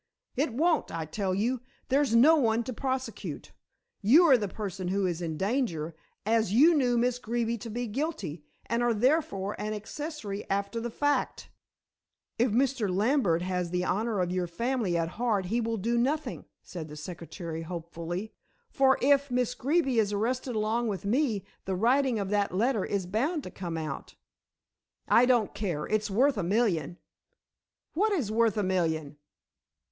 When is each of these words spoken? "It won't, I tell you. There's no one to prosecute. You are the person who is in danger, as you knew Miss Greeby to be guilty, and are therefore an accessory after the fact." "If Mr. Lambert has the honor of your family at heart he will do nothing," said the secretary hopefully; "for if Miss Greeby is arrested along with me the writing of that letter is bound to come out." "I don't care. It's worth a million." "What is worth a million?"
"It 0.35 0.51
won't, 0.51 0.91
I 0.91 1.05
tell 1.05 1.35
you. 1.35 1.61
There's 1.89 2.15
no 2.15 2.35
one 2.35 2.63
to 2.63 2.73
prosecute. 2.73 3.51
You 4.01 4.23
are 4.31 4.35
the 4.35 4.47
person 4.47 4.87
who 4.87 5.05
is 5.05 5.21
in 5.21 5.37
danger, 5.37 5.95
as 6.25 6.51
you 6.51 6.73
knew 6.73 6.97
Miss 6.97 7.19
Greeby 7.19 7.59
to 7.59 7.69
be 7.69 7.85
guilty, 7.85 8.43
and 8.65 8.81
are 8.81 8.95
therefore 8.95 9.55
an 9.61 9.75
accessory 9.75 10.43
after 10.49 10.79
the 10.81 10.89
fact." 10.89 11.51
"If 12.39 12.49
Mr. 12.51 12.89
Lambert 12.89 13.43
has 13.43 13.69
the 13.69 13.85
honor 13.85 14.19
of 14.21 14.31
your 14.31 14.47
family 14.47 14.97
at 14.97 15.07
heart 15.07 15.45
he 15.53 15.61
will 15.61 15.77
do 15.77 15.99
nothing," 15.99 16.45
said 16.63 16.87
the 16.89 16.95
secretary 16.97 17.61
hopefully; 17.61 18.33
"for 18.71 18.97
if 19.03 19.29
Miss 19.29 19.53
Greeby 19.53 19.99
is 19.99 20.11
arrested 20.11 20.55
along 20.55 20.87
with 20.87 21.05
me 21.05 21.45
the 21.65 21.75
writing 21.75 22.17
of 22.17 22.31
that 22.31 22.55
letter 22.55 22.83
is 22.83 23.05
bound 23.05 23.43
to 23.43 23.51
come 23.51 23.77
out." 23.77 24.15
"I 25.07 25.27
don't 25.27 25.53
care. 25.53 25.85
It's 25.85 26.09
worth 26.09 26.39
a 26.39 26.41
million." 26.43 26.97
"What 27.93 28.11
is 28.11 28.31
worth 28.31 28.57
a 28.57 28.63
million?" 28.63 29.17